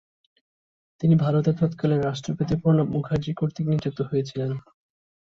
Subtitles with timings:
[1.01, 4.51] তিনি ভারতের তৎকালীন রাষ্ট্রপতি প্রণব মুখার্জী কর্তৃক নিযুক্ত হয়েছিলেন।